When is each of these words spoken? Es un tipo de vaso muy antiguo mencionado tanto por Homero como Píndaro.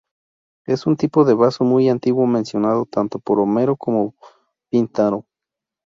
Es 0.65 0.87
un 0.87 0.97
tipo 0.97 1.25
de 1.25 1.35
vaso 1.35 1.63
muy 1.63 1.87
antiguo 1.87 2.25
mencionado 2.25 2.87
tanto 2.87 3.19
por 3.19 3.39
Homero 3.39 3.77
como 3.77 4.15
Píndaro. 4.71 5.27